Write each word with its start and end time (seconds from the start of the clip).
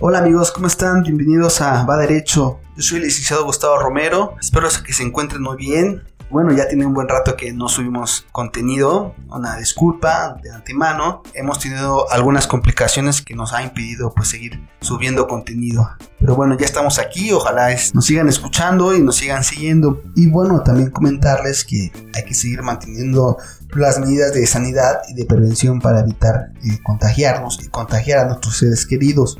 Hola 0.00 0.18
amigos, 0.18 0.52
¿cómo 0.52 0.68
están? 0.68 1.02
Bienvenidos 1.02 1.60
a 1.60 1.82
Va 1.82 1.96
Derecho. 1.96 2.60
Yo 2.76 2.82
soy 2.84 2.98
el 2.98 3.06
licenciado 3.06 3.44
Gustavo 3.44 3.80
Romero. 3.80 4.36
Espero 4.40 4.68
que 4.86 4.92
se 4.92 5.02
encuentren 5.02 5.42
muy 5.42 5.56
bien. 5.56 6.04
Bueno, 6.30 6.52
ya 6.52 6.68
tiene 6.68 6.86
un 6.86 6.94
buen 6.94 7.08
rato 7.08 7.36
que 7.36 7.52
no 7.52 7.68
subimos 7.68 8.24
contenido. 8.30 9.16
Una 9.28 9.56
disculpa 9.56 10.36
de 10.40 10.52
antemano. 10.52 11.24
Hemos 11.34 11.58
tenido 11.58 12.08
algunas 12.12 12.46
complicaciones 12.46 13.22
que 13.22 13.34
nos 13.34 13.52
ha 13.52 13.62
impedido 13.64 14.14
pues 14.14 14.28
seguir 14.28 14.60
subiendo 14.80 15.26
contenido. 15.26 15.88
Pero 16.20 16.36
bueno, 16.36 16.56
ya 16.56 16.66
estamos 16.66 17.00
aquí. 17.00 17.32
Ojalá 17.32 17.74
nos 17.92 18.06
sigan 18.06 18.28
escuchando 18.28 18.94
y 18.94 19.02
nos 19.02 19.16
sigan 19.16 19.42
siguiendo. 19.42 20.00
Y 20.14 20.28
bueno, 20.28 20.62
también 20.62 20.90
comentarles 20.90 21.64
que 21.64 21.90
hay 22.14 22.24
que 22.24 22.34
seguir 22.34 22.62
manteniendo 22.62 23.38
las 23.74 23.98
medidas 23.98 24.32
de 24.32 24.46
sanidad 24.46 25.00
y 25.08 25.14
de 25.14 25.24
prevención 25.24 25.80
para 25.80 26.00
evitar 26.00 26.52
eh, 26.62 26.78
contagiarnos 26.82 27.58
y 27.62 27.68
contagiar 27.68 28.20
a 28.20 28.28
nuestros 28.28 28.58
seres 28.58 28.86
queridos. 28.86 29.38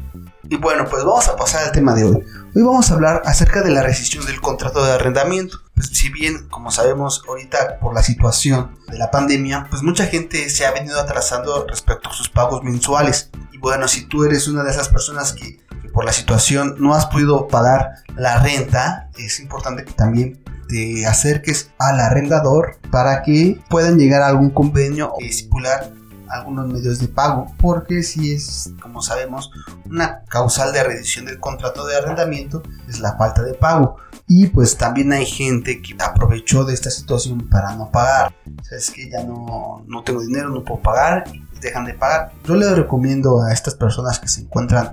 Y 0.51 0.57
bueno, 0.57 0.87
pues 0.89 1.05
vamos 1.05 1.29
a 1.29 1.37
pasar 1.37 1.65
al 1.65 1.73
tema 1.73 1.95
de 1.95 2.05
hoy. 2.05 2.25
Hoy 2.55 2.63
vamos 2.63 2.91
a 2.91 2.95
hablar 2.95 3.21
acerca 3.27 3.61
de 3.61 3.71
la 3.71 3.83
rescisión 3.83 4.25
del 4.25 4.41
contrato 4.41 4.83
de 4.83 4.93
arrendamiento. 4.93 5.59
Pues 5.75 5.89
si 5.89 6.09
bien, 6.09 6.49
como 6.49 6.71
sabemos 6.71 7.23
ahorita 7.29 7.79
por 7.81 7.95
la 7.95 8.03
situación 8.03 8.75
de 8.89 8.97
la 8.97 9.11
pandemia, 9.11 9.67
pues 9.69 9.83
mucha 9.83 10.07
gente 10.07 10.49
se 10.49 10.65
ha 10.65 10.71
venido 10.71 10.99
atrasando 10.99 11.67
respecto 11.69 12.09
a 12.09 12.15
sus 12.15 12.31
pagos 12.31 12.63
mensuales. 12.63 13.31
Y 13.53 13.59
bueno, 13.59 13.89
si 13.89 14.07
tú 14.07 14.25
eres 14.25 14.49
una 14.49 14.65
de 14.65 14.71
esas 14.71 14.89
personas 14.89 15.35
que, 15.35 15.61
por 15.93 16.07
la 16.07 16.15
situación 16.15 16.77
no 16.79 16.95
has 16.95 17.05
podido 17.05 17.47
pagar 17.47 17.97
la 18.17 18.39
renta, 18.43 19.11
es 19.19 19.41
importante 19.41 19.85
que 19.85 19.93
también 19.93 20.43
te 20.67 21.07
acerques 21.07 21.73
al 21.79 22.01
arrendador 22.01 22.79
para 22.91 23.23
que 23.23 23.61
puedan 23.69 23.99
llegar 23.99 24.23
a 24.23 24.29
algún 24.29 24.49
convenio 24.49 25.13
o 25.13 25.21
estipular 25.21 25.93
algunos 26.31 26.67
medios 26.67 26.99
de 26.99 27.09
pago, 27.09 27.53
porque 27.59 28.03
si 28.03 28.35
es, 28.35 28.73
como 28.81 29.03
sabemos, 29.03 29.51
una 29.87 30.23
causal 30.29 30.73
de 30.73 30.85
revisión 30.85 31.27
del 31.27 31.41
contrato 31.41 31.87
de 31.87 31.97
arrendamiento 31.97 32.63
es 32.89 33.01
la 33.01 33.17
falta 33.17 33.43
de 33.43 33.55
pago. 33.55 33.97
Y 34.27 34.49
pues 34.49 34.77
también 34.77 35.13
hay 35.13 35.25
gente 35.25 35.81
que 35.81 35.97
aprovechó 35.99 36.65
de 36.65 36.75
esta 36.75 36.91
situación 36.91 37.49
para 37.49 37.75
no 37.77 37.91
pagar. 37.91 38.35
es 38.71 38.91
que 38.91 39.09
ya 39.11 39.25
no, 39.25 39.85
no 39.87 40.03
tengo 40.03 40.21
dinero, 40.21 40.51
no 40.51 40.65
puedo 40.65 40.83
pagar 40.83 41.25
y 41.33 41.43
dejan 41.61 41.85
de 41.85 41.95
pagar. 41.95 42.33
Yo 42.45 42.55
les 42.55 42.77
recomiendo 42.77 43.43
a 43.43 43.53
estas 43.53 43.75
personas 43.75 44.19
que 44.19 44.29
se 44.29 44.43
encuentran 44.43 44.93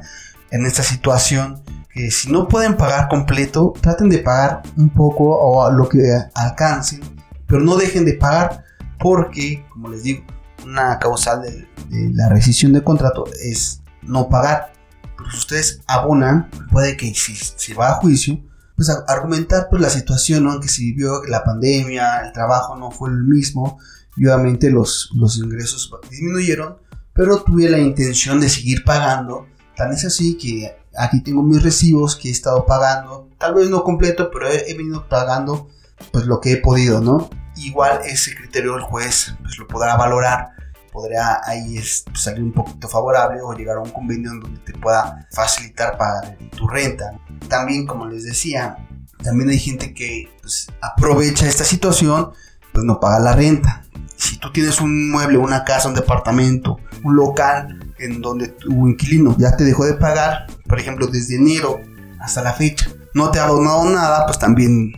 en 0.52 0.66
esta 0.66 0.84
situación 0.84 1.62
que 1.90 2.12
si 2.12 2.30
no 2.30 2.48
pueden 2.48 2.76
pagar 2.76 3.08
completo, 3.08 3.74
traten 3.82 4.10
de 4.10 4.20
pagar 4.20 4.64
un 4.78 4.90
poco 4.90 5.38
o 5.38 5.72
lo 5.72 5.88
que 5.88 6.02
alcancen, 6.34 7.02
pero 7.48 7.62
no 7.62 7.78
dejen 7.78 8.04
de 8.06 8.14
pagar 8.14 8.66
porque, 9.00 9.66
como 9.70 9.90
les 9.90 10.04
digo, 10.04 10.24
una 10.66 11.00
causal 11.00 11.42
de, 11.42 11.68
la 12.14 12.30
rescisión 12.30 12.74
de 12.74 12.84
contrato 12.84 13.26
es 13.44 13.82
no 14.02 14.30
pagar. 14.30 14.74
Pero 15.18 15.32
si 15.32 15.38
ustedes 15.38 15.82
abonan, 15.88 16.50
puede 16.72 16.98
que 16.98 17.14
si 17.14 17.36
se 17.36 17.74
va 17.74 17.92
a 17.92 17.94
juicio, 17.96 18.40
pues 18.76 18.90
argumentar 19.08 19.68
pues 19.70 19.82
la 19.82 19.90
situación 19.90 20.44
¿no? 20.44 20.60
que 20.60 20.68
se 20.68 20.82
vivió 20.82 21.24
la 21.24 21.44
pandemia, 21.44 22.26
el 22.26 22.34
trabajo 22.34 22.76
no 22.76 22.92
fue 22.92 23.10
el 23.10 23.24
mismo 23.24 23.80
y 24.18 24.26
obviamente 24.26 24.70
los, 24.70 25.12
los 25.16 25.38
ingresos 25.38 25.92
disminuyeron, 26.10 26.78
pero 27.14 27.42
tuve 27.44 27.70
la 27.70 27.80
intención 27.80 28.40
de 28.42 28.50
seguir 28.50 28.84
pagando. 28.84 29.48
Tan 29.78 29.94
es 29.94 30.06
así 30.06 30.38
que 30.38 30.76
aquí 30.98 31.22
tengo 31.22 31.44
mis 31.44 31.64
recibos 31.64 32.16
que 32.16 32.30
he 32.30 32.32
estado 32.32 32.66
pagando, 32.66 33.30
tal 33.38 33.56
vez 33.56 33.70
no 33.70 33.84
completo, 33.84 34.30
pero 34.32 34.50
he, 34.50 34.70
he 34.70 34.78
venido 34.78 35.08
pagando 35.08 35.70
pues 36.12 36.26
lo 36.26 36.42
que 36.42 36.54
he 36.54 36.58
podido, 36.58 37.00
¿no? 37.02 37.30
Igual 37.58 38.02
ese 38.06 38.36
criterio 38.36 38.76
el 38.76 38.84
juez 38.84 39.36
pues 39.42 39.58
lo 39.58 39.68
podrá 39.68 39.96
valorar 39.96 40.56
podría 40.96 41.42
ahí 41.44 41.78
salir 42.14 42.42
un 42.42 42.54
poquito 42.54 42.88
favorable 42.88 43.42
o 43.42 43.54
llegar 43.54 43.78
a 43.78 43.82
un 43.82 43.90
convenio 43.90 44.32
en 44.32 44.40
donde 44.40 44.60
te 44.62 44.72
pueda 44.74 45.28
facilitar 45.30 45.98
pagar 45.98 46.38
tu 46.56 46.68
renta. 46.68 47.12
También, 47.50 47.86
como 47.86 48.08
les 48.08 48.24
decía, 48.24 48.78
también 49.22 49.50
hay 49.50 49.60
gente 49.60 49.94
que 49.94 50.30
pues, 50.42 50.68
aprovecha 50.82 51.48
esta 51.48 51.66
situación, 51.66 52.32
pues 52.72 52.86
no 52.86 53.00
paga 53.00 53.20
la 53.20 53.36
renta. 53.36 53.84
Si 54.16 54.40
tú 54.40 54.52
tienes 54.54 54.80
un 54.80 55.12
mueble, 55.12 55.38
una 55.38 55.66
casa, 55.66 55.90
un 55.90 55.96
departamento, 55.96 56.78
un 57.04 57.18
local 57.18 57.94
en 58.00 58.22
donde 58.22 58.48
tu 58.48 58.88
inquilino 58.88 59.36
ya 59.38 59.56
te 59.58 59.66
dejó 59.66 59.86
de 59.86 59.96
pagar, 59.96 60.48
por 60.66 60.80
ejemplo, 60.80 61.08
desde 61.08 61.36
enero 61.36 61.82
hasta 62.22 62.42
la 62.42 62.54
fecha, 62.54 62.90
no 63.14 63.32
te 63.32 63.40
ha 63.40 63.48
donado 63.48 63.84
nada, 63.90 64.26
pues 64.26 64.40
también 64.40 64.94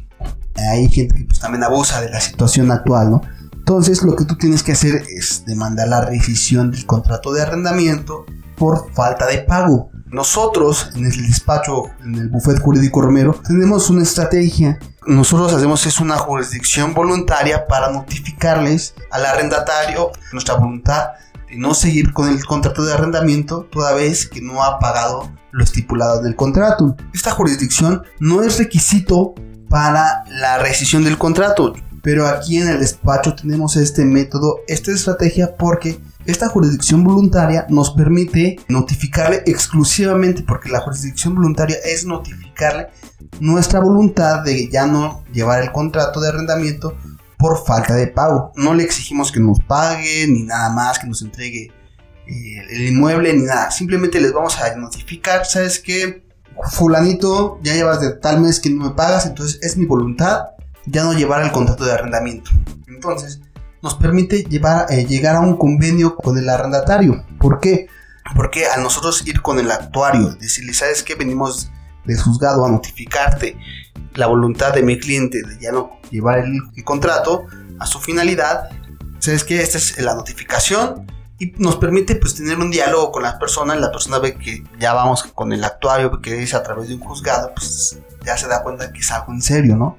hay 0.55 0.87
gente 0.89 1.15
que 1.15 1.26
pues, 1.37 1.39
también 1.39 1.63
abusa 1.63 2.01
de 2.01 2.09
la 2.09 2.19
situación 2.19 2.71
actual, 2.71 3.11
¿no? 3.11 3.21
Entonces 3.53 4.01
lo 4.01 4.15
que 4.15 4.25
tú 4.25 4.35
tienes 4.37 4.63
que 4.63 4.71
hacer 4.71 5.03
es 5.09 5.43
demandar 5.45 5.87
la 5.87 6.01
rescisión 6.01 6.71
del 6.71 6.85
contrato 6.85 7.31
de 7.33 7.41
arrendamiento 7.41 8.25
por 8.55 8.91
falta 8.93 9.27
de 9.27 9.39
pago. 9.39 9.91
Nosotros 10.07 10.89
en 10.95 11.05
el 11.05 11.27
despacho, 11.27 11.83
en 12.03 12.15
el 12.15 12.29
bufete 12.29 12.59
jurídico 12.59 13.01
Romero, 13.01 13.39
tenemos 13.45 13.89
una 13.89 14.03
estrategia. 14.03 14.79
Nosotros 15.05 15.53
hacemos 15.53 15.85
es 15.85 15.99
una 15.99 16.17
jurisdicción 16.17 16.93
voluntaria 16.93 17.67
para 17.67 17.91
notificarles 17.91 18.95
al 19.11 19.25
arrendatario 19.25 20.11
nuestra 20.31 20.55
voluntad 20.55 21.09
de 21.49 21.57
no 21.57 21.73
seguir 21.73 22.13
con 22.13 22.29
el 22.29 22.43
contrato 22.45 22.83
de 22.83 22.93
arrendamiento 22.93 23.67
toda 23.69 23.93
vez 23.93 24.27
que 24.27 24.41
no 24.41 24.63
ha 24.63 24.79
pagado 24.79 25.29
lo 25.51 25.63
estipulado 25.63 26.21
del 26.21 26.35
contrato. 26.35 26.95
Esta 27.13 27.31
jurisdicción 27.31 28.03
no 28.19 28.43
es 28.43 28.57
requisito 28.57 29.35
para 29.69 30.23
la 30.29 30.59
rescisión 30.59 31.03
del 31.03 31.17
contrato. 31.17 31.73
Pero 32.03 32.27
aquí 32.27 32.57
en 32.57 32.69
el 32.69 32.79
despacho 32.79 33.35
tenemos 33.35 33.75
este 33.75 34.05
método, 34.05 34.59
esta 34.67 34.91
estrategia 34.91 35.55
porque 35.57 35.99
esta 36.25 36.49
jurisdicción 36.49 37.03
voluntaria 37.03 37.65
nos 37.69 37.91
permite 37.91 38.59
notificarle 38.67 39.43
exclusivamente, 39.45 40.43
porque 40.43 40.69
la 40.69 40.81
jurisdicción 40.81 41.35
voluntaria 41.35 41.77
es 41.85 42.05
notificarle 42.05 42.89
nuestra 43.39 43.79
voluntad 43.79 44.43
de 44.43 44.69
ya 44.69 44.87
no 44.87 45.23
llevar 45.31 45.63
el 45.63 45.71
contrato 45.71 46.19
de 46.19 46.29
arrendamiento 46.29 46.97
por 47.37 47.65
falta 47.65 47.95
de 47.95 48.07
pago. 48.07 48.51
No 48.55 48.73
le 48.73 48.83
exigimos 48.83 49.31
que 49.31 49.39
nos 49.39 49.59
pague 49.59 50.27
ni 50.27 50.43
nada 50.43 50.69
más, 50.69 50.99
que 50.99 51.07
nos 51.07 51.21
entregue 51.21 51.71
eh, 52.27 52.65
el 52.71 52.87
inmueble 52.87 53.33
ni 53.33 53.43
nada. 53.43 53.71
Simplemente 53.71 54.19
les 54.19 54.33
vamos 54.33 54.59
a 54.59 54.75
notificar, 54.75 55.45
¿sabes 55.45 55.79
qué? 55.79 56.26
Fulanito, 56.71 57.59
ya 57.63 57.73
llevas 57.73 58.01
de 58.01 58.11
tal 58.15 58.41
mes 58.41 58.59
que 58.59 58.69
no 58.69 58.85
me 58.85 58.91
pagas, 58.91 59.25
entonces 59.25 59.59
es 59.61 59.77
mi 59.77 59.85
voluntad 59.85 60.47
ya 60.87 61.03
no 61.03 61.13
llevar 61.13 61.43
el 61.43 61.51
contrato 61.51 61.85
de 61.85 61.91
arrendamiento. 61.91 62.49
Entonces, 62.87 63.41
nos 63.81 63.95
permite 63.95 64.43
llevar, 64.43 64.91
eh, 64.91 65.05
llegar 65.05 65.35
a 65.35 65.41
un 65.41 65.57
convenio 65.57 66.15
con 66.15 66.37
el 66.37 66.49
arrendatario. 66.49 67.25
¿Por 67.39 67.59
qué? 67.59 67.87
Porque 68.35 68.65
al 68.67 68.83
nosotros 68.83 69.25
ir 69.27 69.41
con 69.41 69.59
el 69.59 69.69
actuario, 69.69 70.35
decirle, 70.35 70.73
¿sabes 70.73 71.03
qué? 71.03 71.15
Venimos 71.15 71.71
del 72.05 72.19
juzgado 72.19 72.65
a 72.65 72.71
notificarte 72.71 73.57
la 74.15 74.27
voluntad 74.27 74.73
de 74.73 74.81
mi 74.81 74.97
cliente 74.97 75.43
de 75.43 75.59
ya 75.59 75.71
no 75.71 75.99
llevar 76.09 76.39
el, 76.39 76.83
contrato 76.83 77.45
a 77.79 77.85
su 77.85 77.99
finalidad. 77.99 78.69
¿Sabes 79.19 79.43
qué? 79.43 79.61
Esta 79.61 79.77
es 79.77 79.99
la 79.99 80.15
notificación 80.15 81.05
y 81.39 81.53
nos 81.57 81.77
permite 81.77 82.15
pues 82.15 82.35
tener 82.35 82.57
un 82.57 82.71
diálogo 82.71 83.11
con 83.11 83.23
la 83.23 83.37
persona. 83.37 83.75
La 83.75 83.91
persona 83.91 84.19
ve 84.19 84.35
que 84.35 84.63
ya 84.79 84.93
vamos 84.93 85.23
con 85.23 85.53
el 85.53 85.63
actuario 85.63 86.21
que 86.21 86.41
es 86.41 86.53
a 86.53 86.63
través 86.63 86.89
de 86.89 86.95
un 86.95 87.01
juzgado, 87.01 87.51
pues 87.53 87.99
ya 88.25 88.37
se 88.37 88.47
da 88.47 88.63
cuenta 88.63 88.91
que 88.91 88.99
es 88.99 89.11
algo 89.11 89.33
en 89.33 89.41
serio, 89.41 89.75
¿no? 89.75 89.97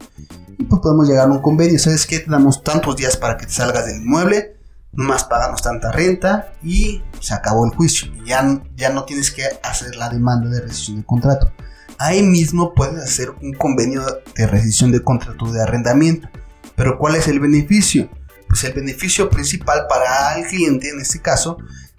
y 0.58 0.64
pues 0.64 0.82
podemos 0.82 1.08
llegar 1.08 1.28
a 1.28 1.32
un 1.32 1.40
convenio. 1.40 1.78
¿Sabes 1.78 2.06
qué? 2.06 2.18
Te 2.18 2.30
damos 2.30 2.62
tantos 2.62 2.96
días 2.96 3.16
para 3.16 3.36
que 3.36 3.46
te 3.46 3.52
salgas 3.52 3.86
del 3.86 4.02
inmueble, 4.02 4.56
nomás 4.92 5.24
pagamos 5.24 5.62
tanta 5.62 5.92
renta 5.92 6.52
y 6.62 7.02
se 7.20 7.32
acabó 7.32 7.64
el 7.64 7.74
juicio. 7.74 8.12
Ya, 8.26 8.60
ya 8.76 8.90
no 8.90 9.04
tienes 9.04 9.30
que 9.30 9.44
hacer 9.62 9.94
la 9.96 10.10
demanda 10.10 10.50
de 10.50 10.60
rescisión 10.60 10.98
de 10.98 11.04
contrato. 11.04 11.52
Ahí 11.98 12.22
mismo 12.22 12.74
puedes 12.74 13.02
hacer 13.02 13.30
un 13.42 13.52
convenio 13.54 14.02
de 14.34 14.46
rescisión 14.46 14.92
de 14.92 15.02
contrato 15.02 15.50
de 15.50 15.62
arrendamiento. 15.62 16.28
Pero 16.74 16.98
¿cuál 16.98 17.16
es 17.16 17.28
el 17.28 17.40
beneficio? 17.40 18.08
Pues 18.48 18.64
el 18.64 18.72
beneficio 18.72 19.28
principal 19.28 19.86
para 19.88 20.38
el 20.38 20.46
cliente 20.46 20.88
en 20.88 21.00
este 21.00 21.20
caso 21.20 21.58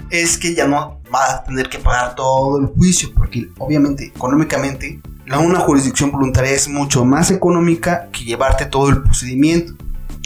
es 0.09 0.37
que 0.37 0.55
ya 0.55 0.67
no 0.67 1.01
va 1.13 1.35
a 1.35 1.43
tener 1.43 1.69
que 1.69 1.79
pagar 1.79 2.15
todo 2.15 2.59
el 2.59 2.67
juicio 2.67 3.09
porque 3.15 3.49
obviamente 3.59 4.05
económicamente 4.05 5.01
una 5.37 5.59
jurisdicción 5.59 6.11
voluntaria 6.11 6.51
es 6.51 6.67
mucho 6.67 7.05
más 7.05 7.29
económica 7.29 8.09
que 8.11 8.23
llevarte 8.23 8.65
todo 8.65 8.89
el 8.89 9.03
procedimiento. 9.03 9.75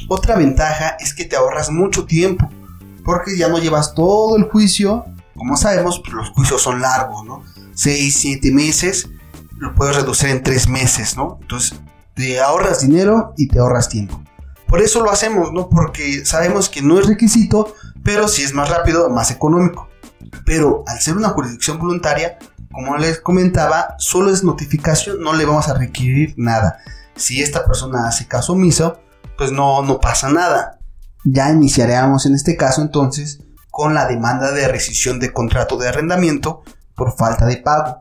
Otra 0.07 0.37
ventaja 0.37 0.95
es 0.99 1.13
que 1.13 1.25
te 1.25 1.35
ahorras 1.35 1.69
mucho 1.69 2.05
tiempo, 2.05 2.49
porque 3.03 3.37
ya 3.37 3.49
no 3.49 3.59
llevas 3.59 3.93
todo 3.93 4.37
el 4.37 4.43
juicio. 4.43 5.03
Como 5.35 5.57
sabemos, 5.57 5.99
pues, 5.99 6.13
los 6.13 6.29
juicios 6.29 6.61
son 6.61 6.79
largos, 6.79 7.25
¿no? 7.25 7.43
6, 7.73 8.15
7 8.17 8.51
meses, 8.53 9.09
lo 9.57 9.75
puedes 9.75 9.97
reducir 9.97 10.29
en 10.29 10.41
3 10.41 10.69
meses, 10.69 11.17
¿no? 11.17 11.37
Entonces, 11.41 11.77
te 12.13 12.39
ahorras 12.39 12.79
dinero 12.81 13.33
y 13.35 13.49
te 13.49 13.59
ahorras 13.59 13.89
tiempo. 13.89 14.22
Por 14.73 14.81
eso 14.81 15.03
lo 15.03 15.11
hacemos, 15.11 15.53
¿no? 15.53 15.69
Porque 15.69 16.25
sabemos 16.25 16.67
que 16.67 16.81
no 16.81 16.99
es 16.99 17.05
requisito, 17.05 17.75
pero 18.03 18.27
sí 18.27 18.41
es 18.41 18.55
más 18.55 18.69
rápido, 18.69 19.07
más 19.11 19.29
económico. 19.29 19.87
Pero 20.47 20.83
al 20.87 20.99
ser 20.99 21.15
una 21.15 21.29
jurisdicción 21.29 21.77
voluntaria, 21.77 22.39
como 22.71 22.97
les 22.97 23.19
comentaba, 23.19 23.93
solo 23.99 24.31
es 24.31 24.43
notificación, 24.43 25.21
no 25.21 25.33
le 25.33 25.45
vamos 25.45 25.69
a 25.69 25.75
requerir 25.75 26.33
nada. 26.37 26.79
Si 27.15 27.39
esta 27.39 27.63
persona 27.65 28.07
hace 28.07 28.27
caso 28.27 28.53
omiso, 28.53 28.99
pues 29.37 29.51
no, 29.51 29.83
no 29.83 29.99
pasa 29.99 30.31
nada. 30.31 30.79
Ya 31.23 31.51
iniciaríamos 31.51 32.25
en 32.25 32.33
este 32.33 32.57
caso 32.57 32.81
entonces 32.81 33.41
con 33.69 33.93
la 33.93 34.07
demanda 34.07 34.53
de 34.53 34.67
rescisión 34.67 35.19
de 35.19 35.31
contrato 35.31 35.77
de 35.77 35.89
arrendamiento 35.89 36.63
por 36.95 37.15
falta 37.15 37.45
de 37.45 37.57
pago. 37.57 37.99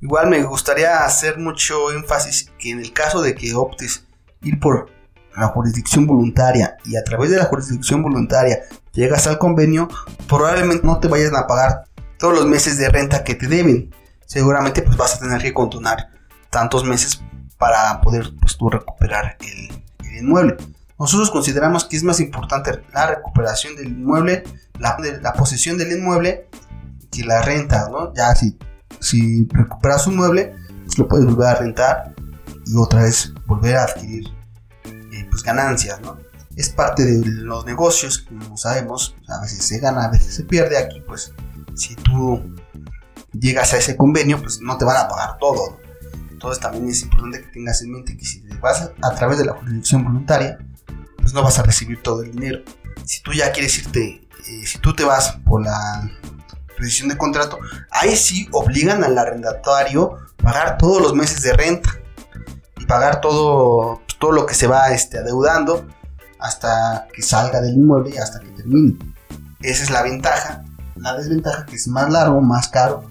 Igual 0.00 0.30
me 0.30 0.42
gustaría 0.42 1.04
hacer 1.04 1.36
mucho 1.36 1.92
énfasis 1.92 2.50
que 2.58 2.70
en 2.70 2.80
el 2.80 2.94
caso 2.94 3.20
de 3.20 3.34
que 3.34 3.54
optes 3.54 4.04
ir 4.40 4.58
por 4.58 4.96
la 5.38 5.48
jurisdicción 5.48 6.06
voluntaria 6.06 6.76
y 6.84 6.96
a 6.96 7.04
través 7.04 7.30
de 7.30 7.36
la 7.36 7.44
jurisdicción 7.44 8.02
voluntaria 8.02 8.60
llegas 8.92 9.26
al 9.26 9.38
convenio, 9.38 9.88
probablemente 10.28 10.86
no 10.86 10.98
te 10.98 11.08
vayan 11.08 11.36
a 11.36 11.46
pagar 11.46 11.84
todos 12.18 12.34
los 12.34 12.46
meses 12.46 12.78
de 12.78 12.88
renta 12.88 13.24
que 13.24 13.34
te 13.34 13.46
deben. 13.46 13.94
Seguramente 14.26 14.82
pues 14.82 14.96
vas 14.96 15.14
a 15.14 15.20
tener 15.20 15.40
que 15.40 15.54
condonar 15.54 16.10
tantos 16.50 16.84
meses 16.84 17.22
para 17.58 18.00
poder 18.00 18.32
pues 18.40 18.56
tú 18.56 18.68
recuperar 18.68 19.36
el, 19.40 20.18
inmueble. 20.18 20.56
Nosotros 20.98 21.30
consideramos 21.30 21.84
que 21.84 21.96
es 21.96 22.02
más 22.02 22.18
importante 22.18 22.82
la 22.92 23.06
recuperación 23.06 23.76
del 23.76 23.88
inmueble, 23.88 24.42
la, 24.80 24.96
la 25.22 25.32
posesión 25.32 25.78
del 25.78 25.92
inmueble 25.92 26.48
que 27.10 27.24
la 27.24 27.40
renta, 27.40 27.88
¿no? 27.88 28.12
Ya 28.14 28.34
si, 28.34 28.58
si 28.98 29.46
recuperas 29.52 30.08
un 30.08 30.16
mueble, 30.16 30.56
pues 30.84 30.98
lo 30.98 31.06
puedes 31.06 31.26
volver 31.26 31.46
a 31.48 31.54
rentar 31.54 32.14
y 32.66 32.76
otra 32.76 33.02
vez 33.02 33.32
volver 33.46 33.76
a 33.76 33.84
adquirir 33.84 34.37
pues 35.38 35.44
ganancias. 35.44 36.00
Es 36.56 36.70
parte 36.70 37.04
de 37.04 37.24
los 37.24 37.64
negocios, 37.64 38.26
como 38.28 38.56
sabemos, 38.56 39.14
a 39.28 39.40
veces 39.40 39.64
se 39.64 39.78
gana, 39.78 40.04
a 40.04 40.10
veces 40.10 40.34
se 40.34 40.44
pierde. 40.44 40.76
Aquí, 40.76 41.00
pues, 41.06 41.32
si 41.76 41.94
tú 41.94 42.56
llegas 43.32 43.72
a 43.72 43.76
ese 43.76 43.96
convenio, 43.96 44.40
pues 44.40 44.60
no 44.60 44.76
te 44.76 44.84
van 44.84 44.96
a 44.96 45.08
pagar 45.08 45.38
todo. 45.38 45.78
Entonces 46.30 46.60
también 46.60 46.88
es 46.88 47.02
importante 47.02 47.42
que 47.42 47.48
tengas 47.48 47.82
en 47.82 47.92
mente 47.92 48.16
que 48.16 48.24
si 48.24 48.40
te 48.40 48.56
vas 48.56 48.90
a, 49.02 49.14
través 49.14 49.38
de 49.38 49.44
la 49.44 49.52
jurisdicción 49.52 50.04
voluntaria, 50.04 50.58
pues 51.16 51.32
no 51.32 51.42
vas 51.42 51.58
a 51.58 51.62
recibir 51.62 52.02
todo 52.02 52.22
el 52.22 52.32
dinero. 52.32 52.64
Si 53.04 53.22
tú 53.22 53.32
ya 53.32 53.52
quieres 53.52 53.78
irte, 53.78 54.28
eh, 54.46 54.66
si 54.66 54.78
tú 54.78 54.94
te 54.94 55.04
vas 55.04 55.38
por 55.46 55.64
la 55.64 56.10
rescisión 56.76 57.08
de 57.08 57.16
contrato, 57.16 57.58
ahí 57.90 58.16
sí 58.16 58.48
obligan 58.52 59.04
al 59.04 59.16
arrendatario 59.16 60.16
pagar 60.42 60.78
todos 60.78 61.02
los 61.02 61.14
meses 61.14 61.42
de 61.42 61.52
renta 61.52 61.90
y 62.78 62.86
pagar 62.86 63.20
todo, 63.20 64.00
todo 64.18 64.32
lo 64.32 64.46
que 64.46 64.54
se 64.54 64.66
va 64.66 64.90
este, 64.90 65.18
adeudando 65.18 65.86
hasta 66.38 67.06
que 67.12 67.22
salga 67.22 67.60
del 67.60 67.74
inmueble 67.74 68.18
hasta 68.18 68.40
que 68.40 68.48
termine. 68.50 68.96
Esa 69.60 69.82
es 69.82 69.90
la 69.90 70.02
ventaja. 70.02 70.64
La 70.96 71.16
desventaja 71.16 71.66
que 71.66 71.76
es 71.76 71.88
más 71.88 72.10
largo, 72.10 72.40
más 72.40 72.68
caro. 72.68 73.04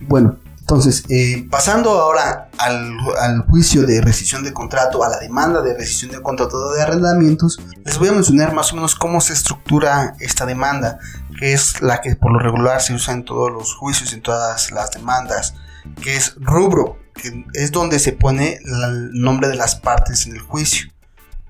Bueno, 0.00 0.38
entonces, 0.68 1.04
eh, 1.08 1.46
pasando 1.50 1.92
ahora 1.92 2.50
al, 2.58 3.40
juicio 3.48 3.86
de 3.86 4.02
rescisión 4.02 4.44
de 4.44 4.52
contrato, 4.52 5.02
a 5.02 5.08
la 5.08 5.18
demanda 5.18 5.62
de 5.62 5.74
rescisión 5.74 6.10
de 6.10 6.20
contrato 6.20 6.72
de 6.72 6.82
arrendamientos, 6.82 7.58
les 7.86 7.98
voy 7.98 8.08
a 8.08 8.12
mencionar 8.12 8.52
más 8.52 8.70
o 8.72 8.76
menos 8.76 8.94
cómo 8.94 9.22
se 9.22 9.32
estructura 9.32 10.14
esta 10.20 10.44
demanda, 10.44 10.98
que 11.38 11.54
es 11.54 11.80
la 11.80 12.02
que 12.02 12.16
por 12.16 12.32
lo 12.32 12.38
regular 12.38 12.82
se 12.82 12.92
usa 12.92 13.14
en 13.14 13.24
todos 13.24 13.50
los 13.50 13.74
juicios, 13.76 14.12
en 14.12 14.20
todas 14.20 14.70
las 14.70 14.90
demandas, 14.90 15.54
que 16.02 16.16
es 16.16 16.34
rubro, 16.38 16.98
que 17.20 17.44
es 17.54 17.70
donde 17.70 17.98
se 17.98 18.12
pone 18.12 18.58
el 18.64 19.12
nombre 19.12 19.48
de 19.48 19.56
las 19.56 19.76
partes 19.76 20.26
en 20.26 20.34
el 20.34 20.40
juicio. 20.40 20.90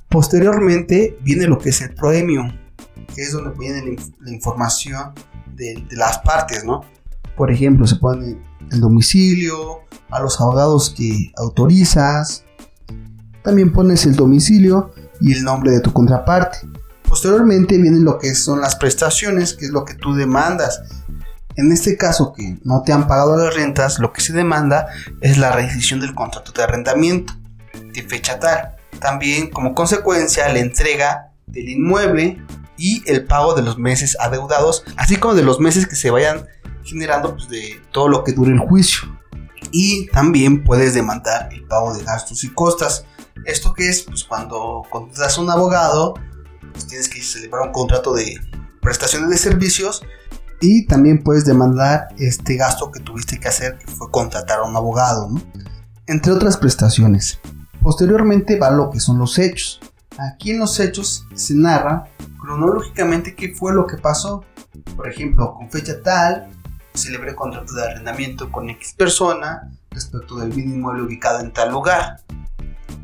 Posteriormente 0.08 1.18
viene 1.22 1.46
lo 1.46 1.58
que 1.58 1.68
es 1.68 1.80
el 1.82 1.94
proemio, 1.94 2.42
que 3.14 3.22
es 3.22 3.32
donde 3.32 3.56
viene 3.58 3.96
la, 4.20 4.32
información 4.32 5.12
de, 5.54 5.84
de 5.88 5.96
las 5.96 6.18
partes, 6.18 6.64
¿no? 6.64 6.80
Por 7.36 7.52
ejemplo, 7.52 7.86
se 7.86 7.96
pone 7.96 8.38
el 8.70 8.80
domicilio, 8.80 9.82
a 10.10 10.20
los 10.20 10.40
abogados 10.40 10.94
que 10.96 11.32
autorizas. 11.36 12.44
También 13.42 13.72
pones 13.72 14.06
el 14.06 14.16
domicilio 14.16 14.92
y 15.20 15.32
el 15.32 15.44
nombre 15.44 15.72
de 15.72 15.80
tu 15.80 15.92
contraparte. 15.92 16.58
Posteriormente 17.06 17.78
vienen 17.78 18.04
lo 18.04 18.18
que 18.18 18.34
son 18.34 18.60
las 18.60 18.76
prestaciones, 18.76 19.54
que 19.54 19.66
es 19.66 19.70
lo 19.70 19.84
que 19.84 19.94
tú 19.94 20.14
demandas. 20.14 20.82
En 21.58 21.72
este 21.72 21.96
caso 21.96 22.32
que 22.32 22.56
no 22.62 22.82
te 22.82 22.92
han 22.92 23.08
pagado 23.08 23.36
las 23.36 23.52
rentas, 23.52 23.98
lo 23.98 24.12
que 24.12 24.20
se 24.20 24.32
demanda 24.32 24.86
es 25.20 25.38
la 25.38 25.50
rescisión 25.50 25.98
del 25.98 26.14
contrato 26.14 26.52
de 26.52 26.62
arrendamiento 26.62 27.32
de 27.92 28.02
fecha 28.04 28.38
tal. 28.38 28.76
También 29.00 29.50
como 29.50 29.74
consecuencia 29.74 30.48
la 30.52 30.60
entrega 30.60 31.32
del 31.48 31.68
inmueble 31.68 32.40
y 32.76 33.02
el 33.10 33.24
pago 33.24 33.54
de 33.54 33.62
los 33.62 33.76
meses 33.76 34.16
adeudados, 34.20 34.84
así 34.96 35.16
como 35.16 35.34
de 35.34 35.42
los 35.42 35.58
meses 35.58 35.88
que 35.88 35.96
se 35.96 36.12
vayan 36.12 36.46
generando 36.84 37.34
pues, 37.34 37.48
de 37.48 37.82
todo 37.90 38.06
lo 38.06 38.22
que 38.22 38.34
dure 38.34 38.52
el 38.52 38.60
juicio. 38.60 39.18
Y 39.72 40.06
también 40.10 40.62
puedes 40.62 40.94
demandar 40.94 41.48
el 41.50 41.64
pago 41.64 41.92
de 41.92 42.04
gastos 42.04 42.44
y 42.44 42.50
costas. 42.50 43.04
¿Esto 43.46 43.74
que 43.74 43.88
es? 43.88 44.02
Pues 44.02 44.22
cuando 44.22 44.84
contratas 44.90 45.36
a 45.36 45.40
un 45.40 45.50
abogado, 45.50 46.14
pues 46.70 46.86
tienes 46.86 47.08
que 47.08 47.20
celebrar 47.20 47.66
un 47.66 47.72
contrato 47.72 48.14
de 48.14 48.38
prestaciones 48.80 49.28
de 49.30 49.38
servicios 49.38 50.04
y 50.60 50.86
también 50.86 51.22
puedes 51.22 51.44
demandar 51.44 52.08
este 52.18 52.56
gasto 52.56 52.90
que 52.90 53.00
tuviste 53.00 53.38
que 53.38 53.48
hacer, 53.48 53.78
que 53.78 53.86
fue 53.86 54.10
contratar 54.10 54.60
a 54.60 54.64
un 54.64 54.76
abogado, 54.76 55.30
entre 56.06 56.32
otras 56.32 56.56
prestaciones. 56.56 57.38
Posteriormente 57.82 58.58
va 58.58 58.70
lo 58.70 58.90
que 58.90 59.00
son 59.00 59.18
los 59.18 59.38
hechos. 59.38 59.80
Aquí 60.18 60.50
en 60.50 60.58
los 60.58 60.80
hechos 60.80 61.26
se 61.34 61.54
narra 61.54 62.08
cronológicamente 62.40 63.34
qué 63.34 63.54
fue 63.54 63.72
lo 63.72 63.86
que 63.86 63.96
pasó. 63.96 64.44
Por 64.96 65.08
ejemplo, 65.08 65.54
con 65.54 65.70
fecha 65.70 66.02
tal, 66.02 66.48
celebré 66.94 67.34
contrato 67.34 67.72
de 67.74 67.84
arrendamiento 67.84 68.50
con 68.50 68.68
X 68.70 68.94
persona 68.96 69.70
respecto 69.90 70.36
del 70.36 70.50
bien 70.50 70.70
inmueble 70.70 71.02
ubicado 71.02 71.40
en 71.40 71.52
tal 71.52 71.70
lugar. 71.70 72.20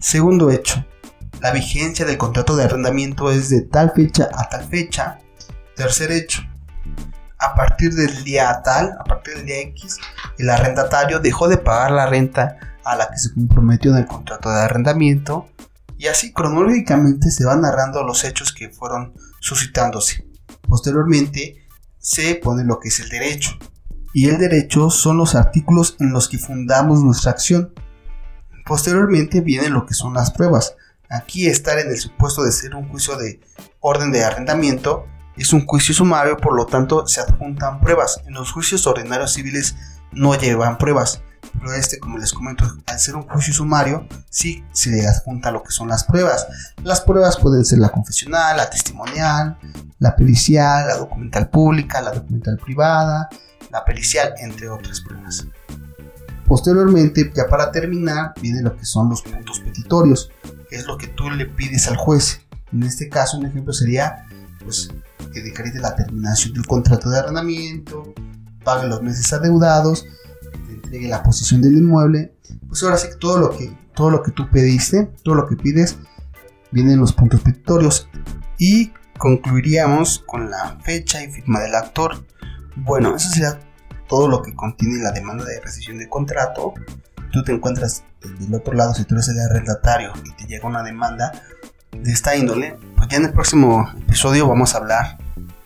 Segundo 0.00 0.50
hecho, 0.50 0.84
la 1.40 1.52
vigencia 1.52 2.04
del 2.04 2.18
contrato 2.18 2.56
de 2.56 2.64
arrendamiento 2.64 3.30
es 3.30 3.48
de 3.48 3.62
tal 3.62 3.92
fecha 3.92 4.28
a 4.34 4.48
tal 4.48 4.64
fecha. 4.64 5.18
Tercer 5.76 6.10
hecho, 6.12 6.42
a 7.44 7.54
partir 7.54 7.94
del 7.94 8.24
día 8.24 8.60
tal, 8.64 8.92
a 8.98 9.04
partir 9.04 9.34
del 9.36 9.46
día 9.46 9.60
X, 9.60 9.98
el 10.38 10.50
arrendatario 10.50 11.20
dejó 11.20 11.48
de 11.48 11.58
pagar 11.58 11.90
la 11.90 12.06
renta 12.06 12.56
a 12.84 12.96
la 12.96 13.08
que 13.10 13.18
se 13.18 13.32
comprometió 13.32 13.92
en 13.92 13.98
el 13.98 14.06
contrato 14.06 14.50
de 14.50 14.60
arrendamiento 14.60 15.48
y 15.98 16.08
así 16.08 16.32
cronológicamente 16.32 17.30
se 17.30 17.44
van 17.44 17.62
narrando 17.62 18.02
los 18.02 18.24
hechos 18.24 18.52
que 18.52 18.70
fueron 18.70 19.14
suscitándose. 19.40 20.26
Posteriormente 20.68 21.66
se 21.98 22.34
pone 22.34 22.64
lo 22.64 22.80
que 22.80 22.88
es 22.88 23.00
el 23.00 23.08
derecho, 23.08 23.58
y 24.14 24.28
el 24.28 24.38
derecho 24.38 24.90
son 24.90 25.18
los 25.18 25.34
artículos 25.34 25.96
en 25.98 26.12
los 26.12 26.28
que 26.28 26.38
fundamos 26.38 27.00
nuestra 27.00 27.32
acción. 27.32 27.74
Posteriormente 28.64 29.40
viene 29.40 29.68
lo 29.68 29.86
que 29.86 29.94
son 29.94 30.14
las 30.14 30.30
pruebas. 30.30 30.76
Aquí 31.10 31.48
estar 31.48 31.78
en 31.80 31.88
el 31.88 31.98
supuesto 31.98 32.44
de 32.44 32.52
ser 32.52 32.76
un 32.76 32.88
juicio 32.88 33.16
de 33.16 33.40
orden 33.80 34.12
de 34.12 34.24
arrendamiento 34.24 35.06
es 35.36 35.52
un 35.52 35.66
juicio 35.66 35.94
sumario, 35.94 36.36
por 36.36 36.54
lo 36.54 36.66
tanto 36.66 37.06
se 37.06 37.20
adjuntan 37.20 37.80
pruebas. 37.80 38.20
En 38.26 38.34
los 38.34 38.52
juicios 38.52 38.86
ordinarios 38.86 39.32
civiles 39.32 39.76
no 40.12 40.34
llevan 40.34 40.78
pruebas, 40.78 41.22
pero 41.58 41.72
este, 41.72 41.98
como 41.98 42.18
les 42.18 42.32
comento, 42.32 42.64
al 42.86 42.98
ser 42.98 43.16
un 43.16 43.22
juicio 43.22 43.52
sumario, 43.52 44.06
sí 44.30 44.64
se 44.72 44.90
le 44.90 45.06
adjunta 45.06 45.50
lo 45.50 45.62
que 45.62 45.70
son 45.70 45.88
las 45.88 46.04
pruebas. 46.04 46.46
Las 46.82 47.00
pruebas 47.00 47.38
pueden 47.38 47.64
ser 47.64 47.78
la 47.78 47.90
confesional, 47.90 48.56
la 48.56 48.70
testimonial, 48.70 49.58
la 49.98 50.14
pericial, 50.14 50.86
la 50.86 50.96
documental 50.96 51.48
pública, 51.48 52.00
la 52.00 52.12
documental 52.12 52.58
privada, 52.58 53.28
la 53.70 53.84
pericial, 53.84 54.34
entre 54.38 54.68
otras 54.68 55.00
pruebas. 55.00 55.46
Posteriormente, 56.46 57.32
ya 57.34 57.46
para 57.48 57.70
terminar, 57.70 58.34
viene 58.40 58.62
lo 58.62 58.76
que 58.76 58.84
son 58.84 59.08
los 59.08 59.22
puntos 59.22 59.60
petitorios, 59.60 60.30
que 60.68 60.76
es 60.76 60.86
lo 60.86 60.98
que 60.98 61.08
tú 61.08 61.30
le 61.30 61.46
pides 61.46 61.88
al 61.88 61.96
juez. 61.96 62.40
En 62.72 62.82
este 62.82 63.08
caso, 63.08 63.38
un 63.38 63.46
ejemplo 63.46 63.72
sería 63.72 64.26
pues, 64.62 64.90
que 65.32 65.42
decrete 65.42 65.78
la 65.80 65.94
terminación 65.94 66.54
del 66.54 66.66
contrato 66.66 67.10
de 67.10 67.18
arrendamiento, 67.18 68.14
pague 68.64 68.88
los 68.88 69.02
meses 69.02 69.32
adeudados, 69.32 70.06
entregue 70.68 71.08
la 71.08 71.22
posición 71.22 71.60
del 71.60 71.76
inmueble. 71.76 72.34
Pues 72.68 72.82
ahora 72.82 72.96
sí 72.96 73.08
todo 73.20 73.38
lo 73.38 73.50
que, 73.56 73.76
todo 73.94 74.10
lo 74.10 74.22
que 74.22 74.32
tú 74.32 74.48
pediste, 74.50 75.10
todo 75.22 75.34
lo 75.34 75.46
que 75.46 75.56
pides, 75.56 75.98
vienen 76.70 76.98
los 76.98 77.12
puntos 77.12 77.40
petitorios. 77.40 78.08
Y 78.58 78.92
concluiríamos 79.18 80.24
con 80.26 80.50
la 80.50 80.78
fecha 80.82 81.22
y 81.22 81.30
firma 81.30 81.60
del 81.60 81.74
actor. 81.74 82.24
Bueno, 82.76 83.14
eso 83.14 83.28
sería 83.28 83.60
todo 84.08 84.28
lo 84.28 84.42
que 84.42 84.54
contiene 84.54 85.02
la 85.02 85.12
demanda 85.12 85.44
de 85.44 85.60
rescisión 85.60 85.98
de 85.98 86.08
contrato. 86.08 86.74
Tú 87.32 87.42
te 87.42 87.52
encuentras 87.52 88.04
del 88.38 88.54
otro 88.54 88.74
lado, 88.74 88.94
si 88.94 89.04
tú 89.04 89.14
eres 89.14 89.28
el 89.28 89.40
arrendatario 89.40 90.12
y 90.24 90.32
te 90.32 90.46
llega 90.46 90.68
una 90.68 90.82
demanda 90.82 91.32
de 92.02 92.12
esta 92.12 92.36
índole, 92.36 92.78
pues 92.96 93.08
ya 93.08 93.18
en 93.18 93.24
el 93.24 93.32
próximo 93.32 93.88
episodio 94.00 94.48
vamos 94.48 94.74
a 94.74 94.78
hablar 94.78 95.18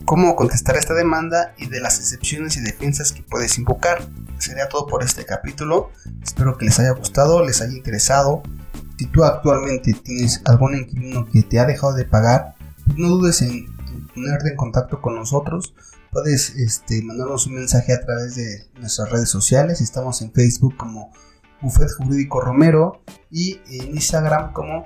cómo 0.04 0.37
contestar 0.37 0.76
esta 0.76 0.94
demanda 0.94 1.54
y 1.58 1.66
de 1.66 1.80
las 1.80 1.99
excepciones 1.99 2.56
y 2.56 2.61
defensas 2.61 3.12
que 3.12 3.23
puedes 3.23 3.58
invocar. 3.58 4.08
Sería 4.38 4.68
todo 4.68 4.87
por 4.87 5.02
este 5.02 5.25
capítulo. 5.26 5.90
Espero 6.23 6.56
que 6.56 6.64
les 6.64 6.78
haya 6.78 6.92
gustado, 6.92 7.44
les 7.44 7.61
haya 7.61 7.76
interesado. 7.76 8.42
Si 8.97 9.06
tú 9.06 9.25
actualmente 9.25 9.92
tienes 9.92 10.40
algún 10.44 10.76
inquilino 10.76 11.26
que 11.30 11.42
te 11.42 11.61
ha 11.61 11.66
dejado 11.66 11.92
de 11.92 12.04
pagar, 12.04 12.54
pues 12.87 12.97
no 12.97 13.08
dudes 13.08 13.42
en 13.42 13.66
ponerte 14.14 14.49
en 14.49 14.56
contacto 14.56 15.00
con 15.00 15.14
nosotros 15.14 15.75
puedes 16.11 16.50
este, 16.56 17.02
mandarnos 17.02 17.47
un 17.47 17.54
mensaje 17.54 17.92
a 17.92 18.00
través 18.00 18.35
de 18.35 18.66
nuestras 18.78 19.11
redes 19.11 19.28
sociales. 19.28 19.80
Estamos 19.80 20.23
en 20.23 20.32
Facebook 20.32 20.76
como 20.76 21.12
Bufet 21.61 21.90
Jurídico 21.97 22.40
Romero 22.40 23.02
y 23.30 23.61
en 23.68 23.94
Instagram 23.94 24.52
como 24.52 24.85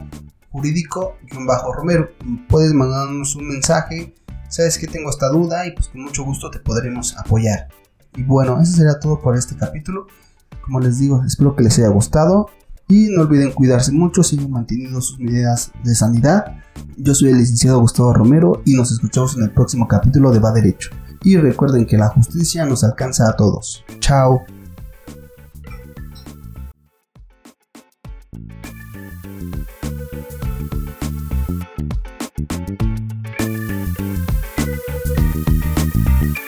Jurídico-Romero. 0.52 2.10
Puedes 2.48 2.72
mandarnos 2.72 3.34
un 3.36 3.48
mensaje. 3.48 4.14
Sabes 4.48 4.78
que 4.78 4.86
tengo 4.86 5.10
esta 5.10 5.28
duda 5.28 5.66
y 5.66 5.72
pues 5.72 5.88
con 5.88 6.02
mucho 6.02 6.24
gusto 6.24 6.50
te 6.50 6.60
podremos 6.60 7.16
apoyar. 7.16 7.68
Y 8.14 8.22
bueno, 8.22 8.60
eso 8.60 8.76
será 8.76 9.00
todo 9.00 9.20
por 9.20 9.36
este 9.36 9.56
capítulo. 9.56 10.06
Como 10.62 10.78
les 10.78 10.98
digo, 10.98 11.24
espero 11.24 11.56
que 11.56 11.64
les 11.64 11.78
haya 11.78 11.88
gustado 11.88 12.48
y 12.88 13.08
no 13.08 13.22
olviden 13.22 13.52
cuidarse 13.52 13.90
mucho, 13.90 14.22
sigan 14.22 14.50
manteniendo 14.50 15.00
sus 15.00 15.18
medidas 15.18 15.72
de 15.82 15.94
sanidad. 15.94 16.56
Yo 16.98 17.14
soy 17.14 17.30
el 17.30 17.38
licenciado 17.38 17.80
Gustavo 17.80 18.12
Romero 18.12 18.62
y 18.66 18.74
nos 18.74 18.92
escuchamos 18.92 19.36
en 19.36 19.44
el 19.44 19.50
próximo 19.50 19.88
capítulo 19.88 20.30
de 20.30 20.40
Va 20.40 20.52
Derecho. 20.52 20.90
Y 21.24 21.36
recuerden 21.36 21.86
que 21.86 21.96
la 21.96 22.08
justicia 22.08 22.66
nos 22.66 22.84
alcanza 22.84 23.28
a 23.28 23.36
todos. 23.36 23.84
Chao. 24.00 24.44